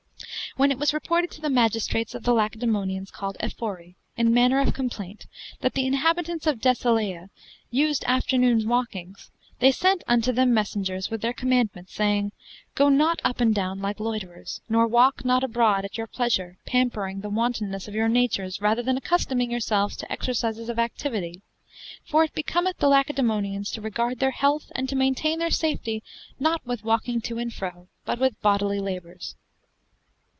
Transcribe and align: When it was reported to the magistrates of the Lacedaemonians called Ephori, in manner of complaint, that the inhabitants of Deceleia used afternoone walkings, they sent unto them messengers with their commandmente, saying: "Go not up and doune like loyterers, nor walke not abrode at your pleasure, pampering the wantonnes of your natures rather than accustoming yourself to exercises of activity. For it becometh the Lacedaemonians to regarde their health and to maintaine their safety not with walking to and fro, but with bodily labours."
When 0.57 0.69
it 0.69 0.77
was 0.77 0.93
reported 0.93 1.31
to 1.31 1.39
the 1.39 1.49
magistrates 1.49 2.13
of 2.13 2.23
the 2.23 2.33
Lacedaemonians 2.33 3.09
called 3.09 3.37
Ephori, 3.39 3.95
in 4.17 4.33
manner 4.33 4.59
of 4.59 4.73
complaint, 4.73 5.25
that 5.61 5.75
the 5.75 5.85
inhabitants 5.87 6.45
of 6.45 6.59
Deceleia 6.59 7.29
used 7.69 8.03
afternoone 8.03 8.67
walkings, 8.67 9.31
they 9.59 9.71
sent 9.71 10.03
unto 10.09 10.33
them 10.33 10.53
messengers 10.53 11.09
with 11.09 11.21
their 11.21 11.31
commandmente, 11.31 11.89
saying: 11.89 12.33
"Go 12.75 12.89
not 12.89 13.21
up 13.23 13.39
and 13.39 13.55
doune 13.55 13.79
like 13.81 14.01
loyterers, 14.01 14.59
nor 14.67 14.87
walke 14.89 15.23
not 15.23 15.41
abrode 15.41 15.85
at 15.85 15.97
your 15.97 16.05
pleasure, 16.05 16.57
pampering 16.65 17.21
the 17.21 17.29
wantonnes 17.29 17.87
of 17.87 17.95
your 17.95 18.09
natures 18.09 18.59
rather 18.59 18.83
than 18.83 18.97
accustoming 18.97 19.49
yourself 19.51 19.93
to 19.95 20.11
exercises 20.11 20.67
of 20.67 20.77
activity. 20.77 21.43
For 22.03 22.25
it 22.25 22.33
becometh 22.35 22.79
the 22.79 22.89
Lacedaemonians 22.89 23.71
to 23.71 23.79
regarde 23.81 24.19
their 24.19 24.31
health 24.31 24.69
and 24.75 24.89
to 24.89 24.97
maintaine 24.97 25.39
their 25.39 25.49
safety 25.49 26.03
not 26.41 26.59
with 26.65 26.83
walking 26.83 27.21
to 27.21 27.37
and 27.37 27.53
fro, 27.53 27.87
but 28.03 28.19
with 28.19 28.39
bodily 28.41 28.81
labours." 28.81 29.37